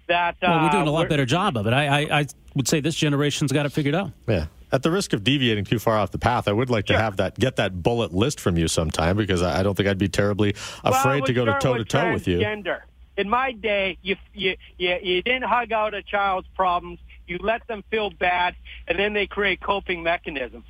[0.07, 1.73] that uh, well, we're doing a lot better job of it.
[1.73, 4.11] I, I, I would say this generation's got it figured out.
[4.27, 4.47] Yeah.
[4.73, 6.99] At the risk of deviating too far off the path, I would like to Sure.
[6.99, 9.99] have that get that bullet list from you sometime because I I don't think I'd
[9.99, 12.39] be terribly afraid we to go to toe to toe with you.
[13.15, 16.97] In my day, you, you you you didn't hug out a child's problems.
[17.27, 18.55] You let them feel bad,
[18.87, 20.65] and then they create coping mechanisms.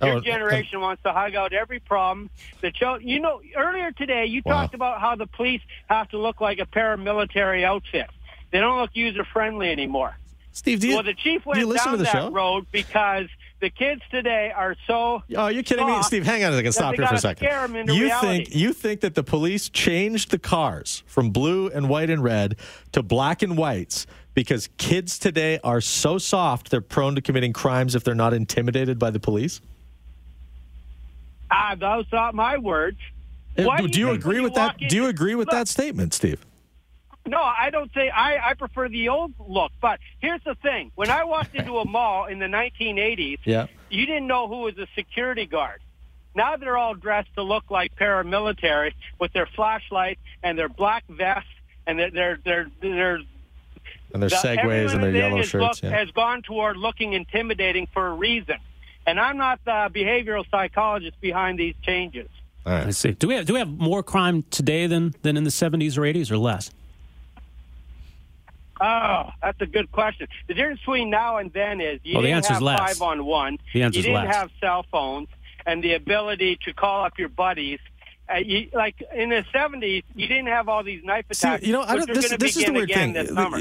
[0.00, 2.30] Oh, your Oh, generation wants to hug out every problem.
[2.60, 4.62] The child, you know, earlier today you Wow.
[4.62, 8.10] talked about how the police have to look like a paramilitary outfit.
[8.50, 10.18] They don't look user friendly anymore.
[10.50, 12.30] Steve, do you, well, the chief do went you listen down to the that show?
[12.30, 13.26] road because
[13.60, 15.22] the kids today are so.
[15.36, 16.26] Oh, you're kidding me, Steve.
[16.26, 16.72] Hang on a second.
[16.72, 17.88] Stop here for a second.
[17.88, 18.44] you reality.
[18.44, 22.56] think you think that the police changed the cars from blue and white and red
[22.92, 27.94] to black and whites because kids today are so soft they're prone to committing crimes
[27.94, 29.60] if they're not intimidated by the police?
[31.50, 32.98] Ah, those are my words.
[33.56, 34.76] Why do, do you you agree with that?
[34.78, 35.54] Do you agree with Look.
[35.54, 36.44] that statement, Steve?
[37.26, 39.72] No, I don't say I, I prefer the old look.
[39.80, 43.66] But here's the thing: when I walked into a mall in the 1980s, Yeah.
[43.88, 45.80] you didn't know who was a security guard.
[46.34, 51.48] Now they're all dressed to look like paramilitary with their flashlight and their black vests
[51.86, 53.14] and their their their, their
[54.12, 55.82] And their the- segways and their yellow shirts.
[55.82, 55.96] look- yeah.
[55.98, 58.56] has gone toward looking intimidating for a reason.
[59.06, 62.28] And I'm not the behavioral psychologist behind these changes.
[62.66, 63.12] All I see.
[63.12, 66.02] Do we have do we have more crime today than than in the 70s or
[66.02, 66.70] 80s or less?
[68.80, 70.26] Oh, that's a good question.
[70.48, 72.78] The difference between now and then is you Well, the didn't have less.
[72.78, 73.58] five on one.
[73.72, 74.36] The answer's you didn't less.
[74.36, 75.28] have cell phones
[75.66, 77.78] and the ability to call up your buddies
[78.34, 81.62] uh, you, like in the '70s, you didn't have all these knife attacks.
[81.62, 83.14] See, you know, I don't, this, this is the weird thing.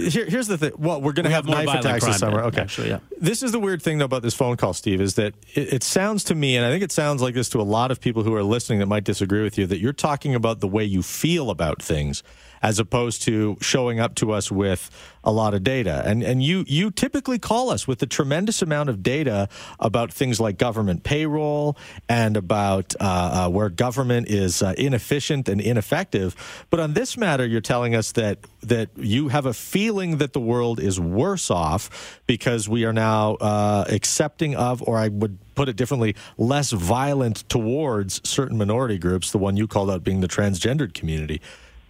[0.09, 0.71] Here, here's the thing.
[0.77, 2.41] Well, we're going to have, have knife attacks this summer.
[2.43, 2.61] Okay.
[2.61, 2.99] Actually, yeah.
[3.19, 5.83] This is the weird thing though about this phone call, Steve, is that it, it
[5.83, 8.23] sounds to me, and I think it sounds like this to a lot of people
[8.23, 11.03] who are listening that might disagree with you, that you're talking about the way you
[11.03, 12.23] feel about things
[12.63, 14.89] as opposed to showing up to us with
[15.23, 16.01] a lot of data.
[16.05, 20.39] And and you you typically call us with a tremendous amount of data about things
[20.39, 23.03] like government payroll and about uh,
[23.45, 26.35] uh, where government is uh, inefficient and ineffective.
[26.69, 30.39] But on this matter, you're telling us that that you have a feeling that the
[30.39, 35.67] world is worse off because we are now uh, accepting of, or I would put
[35.69, 39.31] it differently, less violent towards certain minority groups.
[39.31, 41.41] The one you called out being the transgendered community.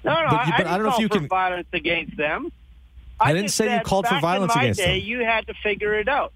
[0.03, 1.67] No, no, But I, you- I but didn't I don't know if you can- violence
[1.73, 2.51] against them.
[3.19, 5.07] I didn't say you called for violence in my against day, them.
[5.07, 6.33] You had to figure it out,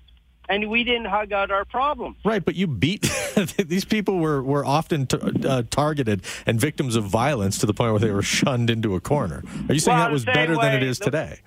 [0.50, 2.18] and we didn't hug out our problems.
[2.24, 3.02] Right, but you beat
[3.58, 7.92] these people were were often t- uh, targeted and victims of violence to the point
[7.92, 9.44] where they were shunned into a corner.
[9.68, 11.40] Are you saying Well, that was better than it is the- today?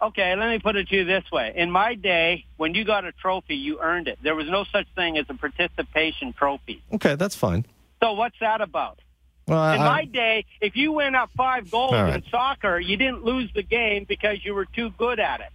[0.00, 1.52] Okay, let me put it to you this way.
[1.54, 4.18] In my day, when you got a trophy, you earned it.
[4.20, 6.82] There was no such thing as a participation trophy.
[6.92, 7.64] Okay, that's fine.
[8.02, 8.98] So what's that about?
[9.46, 12.16] Well, I, In my day, if you went up five goals right.
[12.16, 15.50] in soccer, you didn't lose the game because you were too good at it.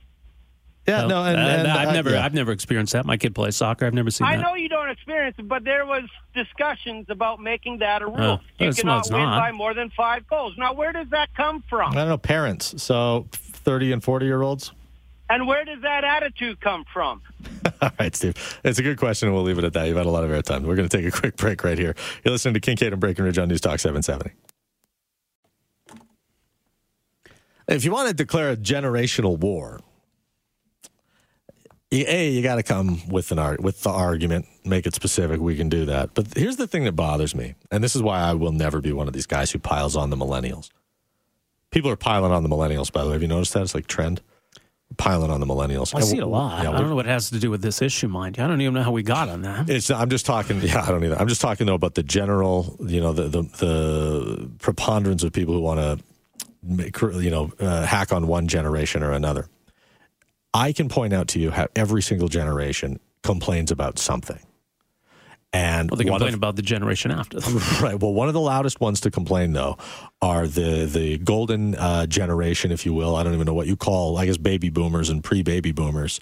[0.87, 2.23] Yeah, no, and, Uh, and I've I- never, yeah.
[2.25, 3.05] I've never experienced that.
[3.05, 3.85] My kid plays soccer.
[3.85, 4.33] I've never seen that.
[4.33, 4.41] I that.
[4.43, 8.15] know you don't experience it, but there was discussions about making that a rule.
[8.19, 9.39] Oh, you it's- cannot win not.
[9.39, 10.53] by more than five goals.
[10.57, 11.91] Now, where does that come from?
[11.91, 12.81] I don't know parents.
[12.81, 14.71] So thirty and forty year olds.
[15.29, 17.21] And where does that attitude come from?
[17.81, 18.59] All right, Steve.
[18.63, 19.85] It's a good question, and we'll leave it at that.
[19.89, 20.61] You've had a lot of airtime.
[20.61, 21.95] We're going to take a quick break right here.
[22.23, 24.31] You're listening to Kingkade and Breckenridge on News Talk 770.
[27.67, 29.83] If you want to declare a generational war, y-
[31.91, 35.39] a you got to come with an art with the argument, make it specific.
[35.39, 36.13] We can do that.
[36.13, 38.91] But here's the thing that bothers me, and this is why I will never be
[38.91, 40.69] one of these guys who piles on the millennials.
[41.71, 42.91] People are piling on the millennials.
[42.91, 43.61] By the way, have you noticed that?
[43.61, 44.21] It's like trend
[44.95, 45.93] piling on the millennials.
[45.93, 46.63] I see it a lot.
[46.63, 48.43] Yeah, I don't know what it has to do with this issue, mind you.
[48.43, 49.69] I don't even know how we got on that.
[49.69, 49.91] It's.
[49.91, 50.61] I'm just talking.
[50.67, 51.17] Yeah, I don't either.
[51.17, 52.77] I'm just talking though about the general.
[52.81, 56.01] You know, the the, the preponderance of people who want
[56.89, 59.47] to, you know, uh, hack on one generation or another.
[60.53, 64.39] I can point out to you how every single generation complains about something,
[65.53, 67.59] and Well, they complain of- about the generation after them.
[67.81, 67.99] Right.
[67.99, 69.77] Well, one of the loudest ones to complain though
[70.21, 73.15] are the the golden uh, generation, if you will.
[73.15, 74.17] I don't even know what you call.
[74.17, 76.19] I guess baby boomers and pre baby boomers,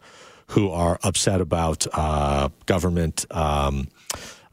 [0.47, 3.87] who are upset about uh, government um,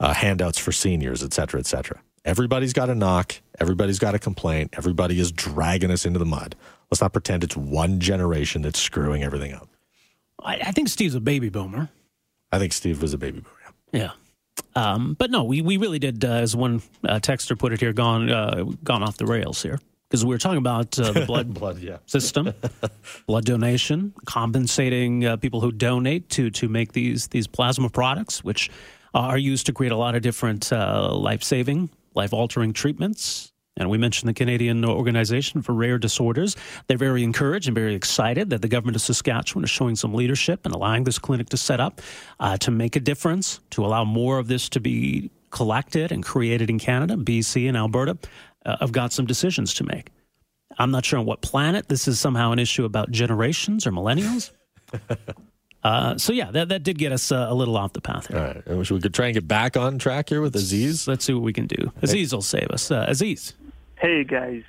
[0.00, 2.00] uh, handouts for seniors, et cetera, et cetera.
[2.24, 3.34] Everybody's got a knock.
[3.62, 4.74] Everybody's got a complaint.
[4.76, 6.56] Everybody is dragging us into the mud.
[6.90, 9.68] Let's not pretend it's one generation that's screwing everything up.
[10.42, 11.88] I, I think Steve's a baby boomer.
[12.50, 13.74] I think Steve was a baby boomer.
[13.92, 14.10] Yeah.
[14.74, 17.92] Um, but no, we, we really did, uh, as one uh, texter put it here,
[17.92, 21.54] gone uh, gone off the rails here because we were talking about uh, the blood
[21.54, 21.98] Blood, yeah.
[22.06, 22.52] system,
[23.26, 28.70] blood donation, compensating uh, people who donate to to make these these plasma products, which
[29.14, 33.51] are used to create a lot of different uh, life saving, life altering treatments.
[33.76, 36.56] And we mentioned the Canadian Organization for Rare Disorders.
[36.86, 40.66] They're very encouraged and very excited that the government of Saskatchewan is showing some leadership
[40.66, 42.02] and allowing this clinic to set up
[42.38, 46.68] uh, to make a difference, to allow more of this to be collected and created
[46.68, 47.16] in Canada.
[47.16, 48.18] BC and Alberta
[48.66, 50.10] uh, have got some decisions to make.
[50.78, 54.50] I'm not sure on what planet this is somehow an issue about generations or millennials.
[55.84, 58.38] uh, so yeah, that that did get us uh, a little off the path here.
[58.38, 58.62] All right.
[58.68, 61.06] I wish we could try and get back on track here with Aziz.
[61.06, 61.92] Let's see what we can do.
[62.02, 62.90] Aziz will save us.
[62.90, 63.54] Uh, Aziz,
[64.02, 64.64] Hey guys,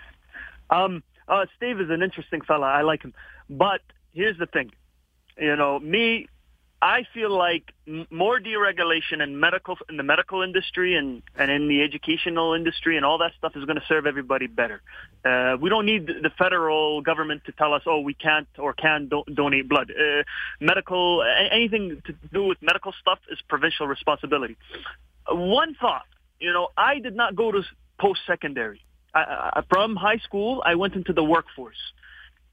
[0.69, 2.67] um, uh, Steve is an interesting fella.
[2.67, 3.15] I like him,
[3.49, 4.69] but here's the thing.
[5.39, 6.27] You know, me,
[6.83, 7.73] I feel like
[8.11, 13.03] more deregulation in medical in the medical industry and and in the educational industry and
[13.03, 14.83] all that stuff is going to serve everybody better.
[15.25, 19.07] Uh, we don't need the federal government to tell us, oh, we can't or can
[19.07, 19.89] do- donate blood.
[19.89, 20.21] Uh,
[20.59, 24.57] medical anything to do with medical stuff is provincial responsibility.
[25.27, 26.05] One thought,
[26.39, 27.63] you know, I did not go to
[27.97, 28.79] post secondary.
[29.13, 31.77] I, from high school, I went into the workforce.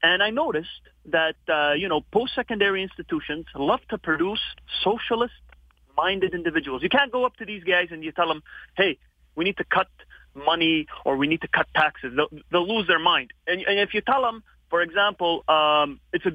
[0.03, 0.69] And I noticed
[1.05, 4.39] that, uh, you know, post-secondary institutions love to produce
[4.83, 6.81] socialist-minded individuals.
[6.81, 8.41] You can't go up to these guys and you tell them,
[8.75, 8.97] hey,
[9.35, 9.87] we need to cut
[10.33, 12.13] money or we need to cut taxes.
[12.15, 13.31] They'll, they'll lose their mind.
[13.45, 16.31] And, and if you tell them, for example, um, it's a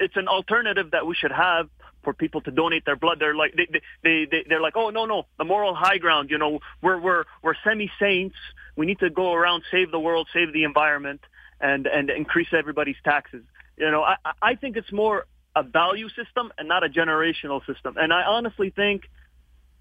[0.00, 1.68] it's an alternative that we should have
[2.02, 3.18] for people to donate their blood.
[3.20, 3.68] They're like they
[4.02, 6.30] they they they're like, oh no no, the moral high ground.
[6.30, 8.34] You know, we're we're we're semi saints.
[8.76, 11.20] We need to go around save the world, save the environment,
[11.60, 13.44] and and increase everybody's taxes.
[13.76, 17.96] You know, I I think it's more a value system and not a generational system.
[17.98, 19.02] And I honestly think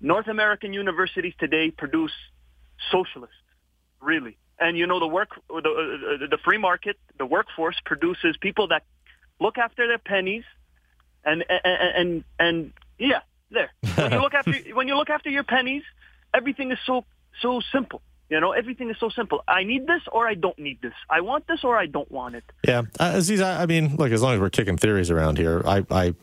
[0.02, 2.14] North American universities today produce
[2.92, 3.36] socialists,
[4.02, 4.38] really.
[4.60, 8.84] And you know, the work, the, uh, the free market, the workforce produces people that
[9.40, 10.44] look after their pennies,
[11.26, 13.20] and and and, and yeah,
[13.52, 13.72] there.
[13.96, 15.84] When you look after when you look after your pennies,
[16.34, 17.06] everything is so
[17.42, 18.02] so simple.
[18.30, 19.44] You know, everything is so simple.
[19.48, 20.94] I need this or I don't need this.
[21.10, 22.44] I want this or I don't want it.
[22.68, 25.62] Yeah, uh, Aziz, I, I mean, look, as long as we're kicking theories around here,
[25.64, 26.16] I, I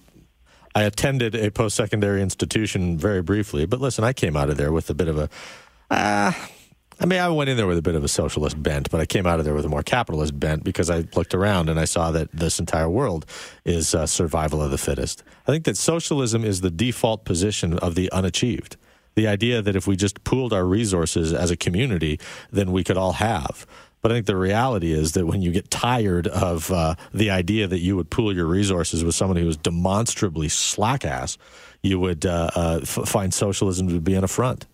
[0.74, 4.72] I attended a post secondary institution very briefly, but listen, I came out of there
[4.72, 5.28] with a bit of a.
[5.90, 6.32] Uh,
[7.02, 9.06] I mean, I went in there with a bit of a socialist bent, but I
[9.06, 11.84] came out of there with a more capitalist bent because I looked around and I
[11.84, 13.26] saw that this entire world
[13.64, 15.24] is uh, survival of the fittest.
[15.48, 18.76] I think that socialism is the default position of the unachieved.
[19.16, 22.20] The idea that if we just pooled our resources as a community,
[22.52, 23.66] then we could all have.
[24.00, 27.66] But I think the reality is that when you get tired of uh, the idea
[27.66, 31.36] that you would pool your resources with someone who is demonstrably slack ass,
[31.82, 34.66] you would uh, uh, f- find socialism to be an affront.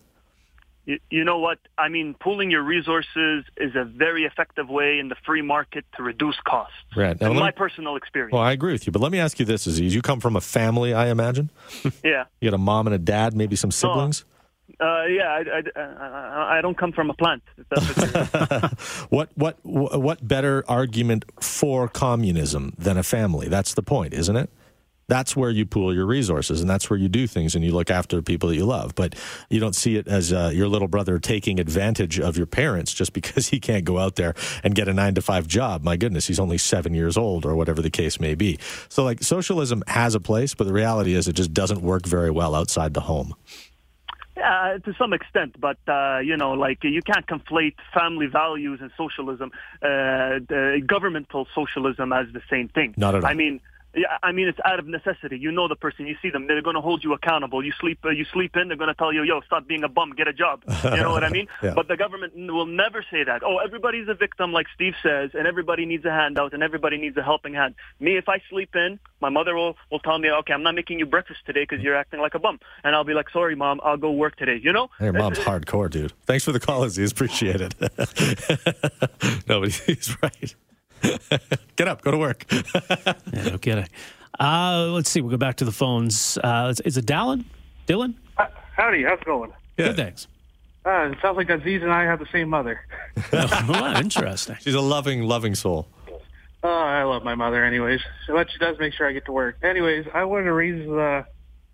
[0.88, 1.58] You, you know what?
[1.76, 6.02] I mean, pooling your resources is a very effective way in the free market to
[6.02, 6.72] reduce costs.
[6.96, 7.20] Right.
[7.20, 8.32] Now, my personal experience.
[8.32, 9.94] Well, I agree with you, but let me ask you this, Aziz.
[9.94, 11.50] You come from a family, I imagine?
[12.02, 12.24] yeah.
[12.40, 14.24] You got a mom and a dad, maybe some siblings?
[14.80, 14.86] No.
[14.86, 17.42] Uh, yeah, I, I, I, don't come from a plant.
[19.08, 23.48] what what what better argument for communism than a family?
[23.48, 24.50] That's the point, isn't it?
[25.08, 27.90] That's where you pool your resources, and that's where you do things, and you look
[27.90, 28.94] after the people that you love.
[28.94, 29.14] But
[29.48, 33.14] you don't see it as uh, your little brother taking advantage of your parents just
[33.14, 35.82] because he can't go out there and get a nine to five job.
[35.82, 38.58] My goodness, he's only seven years old, or whatever the case may be.
[38.90, 42.30] So, like, socialism has a place, but the reality is it just doesn't work very
[42.30, 43.34] well outside the home.
[44.36, 48.90] Yeah, to some extent, but uh, you know, like you can't conflate family values and
[48.96, 49.50] socialism,
[49.82, 50.38] uh,
[50.86, 52.94] governmental socialism as the same thing.
[52.96, 53.30] Not at all.
[53.30, 53.60] I mean,
[53.94, 55.38] yeah, I mean it's out of necessity.
[55.38, 57.64] You know the person, you see them, they're going to hold you accountable.
[57.64, 59.88] You sleep, uh, you sleep in, they're going to tell you, "Yo, stop being a
[59.88, 61.46] bum, get a job." You know what I mean?
[61.62, 61.72] yeah.
[61.74, 63.42] But the government will never say that.
[63.42, 67.16] Oh, everybody's a victim, like Steve says, and everybody needs a handout, and everybody needs
[67.16, 67.74] a helping hand.
[68.00, 70.98] Me, if I sleep in, my mother will will tell me, "Okay, I'm not making
[70.98, 73.80] you breakfast today because you're acting like a bum," and I'll be like, "Sorry, mom,
[73.82, 74.90] I'll go work today." You know?
[75.00, 76.12] Your mom's hardcore, dude.
[76.26, 77.10] Thanks for the call, Aziz.
[77.12, 77.74] Appreciate it.
[79.48, 80.54] no, but he's right.
[81.76, 82.44] Get up, go to work.
[82.52, 83.88] yeah, no kidding.
[84.38, 85.20] Uh, let's see.
[85.20, 86.38] We'll go back to the phones.
[86.38, 87.44] Uh, is, it Dallin?
[87.86, 88.14] Dylan?
[88.36, 88.46] Uh,
[88.76, 89.04] howdy.
[89.04, 89.52] How's it going?
[89.76, 89.88] Yeah.
[89.88, 90.28] Good, thanks.
[90.84, 92.80] Uh, it sounds like Aziz and I have the same mother.
[93.32, 94.56] oh, well, interesting.
[94.60, 95.88] She's a loving, loving soul.
[96.62, 98.00] Oh, I love my mother anyways.
[98.26, 99.58] But she does make sure I get to work.
[99.62, 101.24] Anyways, I wanted to raise, uh,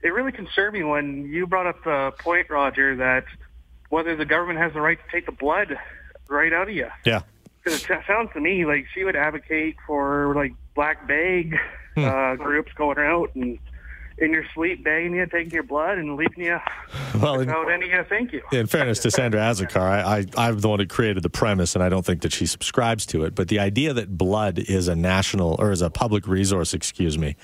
[0.02, 3.24] it really concerned me when you brought up the point, Roger, that
[3.88, 5.78] whether the government has the right to take the blood
[6.28, 6.88] right out of you.
[7.04, 7.22] Yeah.
[7.64, 11.56] Because it sounds to me like she would advocate for, like, black bag
[11.94, 12.04] hmm.
[12.04, 13.58] uh, groups going out and
[14.18, 16.58] in your sleep begging you, taking your blood, and leaving you
[17.20, 18.42] well, without in, any uh, thank you.
[18.52, 21.82] In fairness to Sandra Azocar, I, I, I'm the one who created the premise, and
[21.82, 23.34] I don't think that she subscribes to it.
[23.34, 27.36] But the idea that blood is a national or is a public resource, excuse me,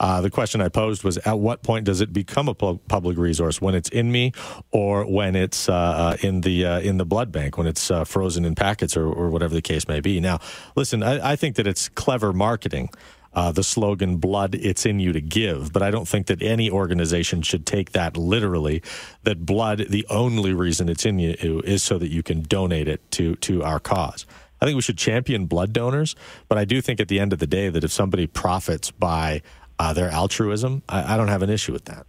[0.00, 3.18] uh, the question I posed was: At what point does it become a pu- public
[3.18, 3.60] resource?
[3.60, 4.32] When it's in me,
[4.72, 8.04] or when it's uh, uh in the uh, in the blood bank, when it's uh,
[8.04, 10.18] frozen in packets, or, or, whatever the case may be.
[10.18, 10.40] Now,
[10.74, 12.88] listen, I, I think that it's clever marketing
[13.34, 16.70] uh, the slogan "Blood, it's in you to give." But I don't think that any
[16.70, 18.82] organization should take that literally.
[19.24, 23.08] That blood, the only reason it's in you is so that you can donate it
[23.12, 24.24] to to our cause.
[24.60, 26.14] I think we should champion blood donors,
[26.48, 29.40] but I do think at the end of the day that if somebody profits by
[29.80, 32.06] uh, their altruism, I, I don't have an issue with that.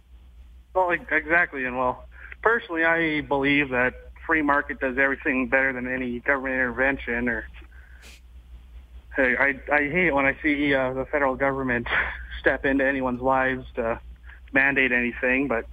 [0.74, 2.04] Well, exactly, and well,
[2.42, 3.94] personally, I believe that
[4.26, 7.46] free market does everything better than any government intervention or
[9.14, 11.86] Hey, I I hate when I see uh, the federal government
[12.40, 14.00] step into anyone's lives to
[14.52, 15.66] mandate anything, but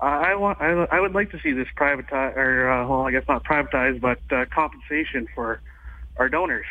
[0.00, 3.12] uh, I want I, I would like to see this privatized or uh, well, I
[3.12, 5.60] guess not privatized, but uh, compensation for
[6.16, 6.66] our donors.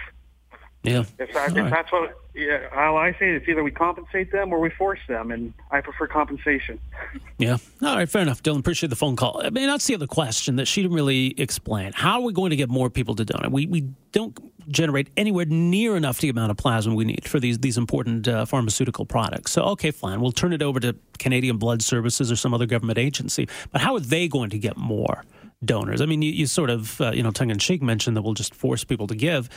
[0.84, 1.70] Yeah, if, that, if right.
[1.70, 5.54] that's what yeah, I say it's either we compensate them or we force them, and
[5.72, 6.80] I prefer compensation.
[7.38, 8.60] Yeah, all right, fair enough, Dylan.
[8.60, 9.42] Appreciate the phone call.
[9.44, 11.94] I mean, that's the other question that she didn't really explain.
[11.94, 13.52] How are we going to get more people to donate?
[13.52, 13.82] We we
[14.12, 14.38] don't
[14.72, 18.46] generate anywhere near enough the amount of plasma we need for these these important uh,
[18.46, 19.52] pharmaceutical products.
[19.52, 22.98] So, okay, fine, we'll turn it over to Canadian Blood Services or some other government
[22.98, 23.48] agency.
[23.72, 25.24] But how are they going to get more
[25.64, 26.02] donors?
[26.02, 28.34] I mean, you, you sort of uh, you know tongue in cheek mentioned that we'll
[28.34, 29.50] just force people to give.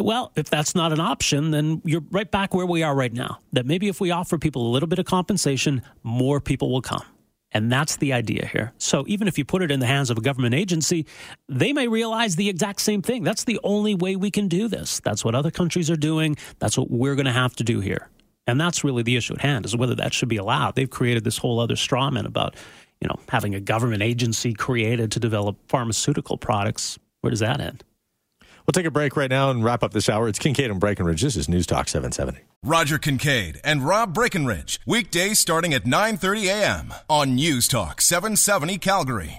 [0.00, 3.38] Well, if that's not an option, then you're right back where we are right now.
[3.52, 7.04] That maybe if we offer people a little bit of compensation, more people will come.
[7.52, 8.72] And that's the idea here.
[8.78, 11.06] So even if you put it in the hands of a government agency,
[11.48, 13.24] they may realize the exact same thing.
[13.24, 15.00] That's the only way we can do this.
[15.00, 16.36] That's what other countries are doing.
[16.60, 18.08] That's what we're going to have to do here.
[18.46, 20.76] And that's really the issue at hand is whether that should be allowed.
[20.76, 22.54] They've created this whole other strawman about,
[23.00, 26.98] you know, having a government agency created to develop pharmaceutical products.
[27.20, 27.84] Where does that end?
[28.70, 30.28] We'll take a break right now and wrap up this hour.
[30.28, 31.22] It's Kingkade and Breckenridge.
[31.22, 32.38] This is News Talk 770.
[32.62, 34.78] Roger Kingkade and Rob Breckenridge.
[34.86, 36.94] Weekdays starting at 9.30 a.m.
[37.08, 39.28] on News Talk 770 Calgary.